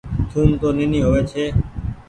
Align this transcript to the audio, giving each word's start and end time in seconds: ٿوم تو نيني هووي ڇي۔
ٿوم 0.29 0.49
تو 0.61 0.67
نيني 0.77 0.99
هووي 1.05 1.21
ڇي۔ 1.31 1.45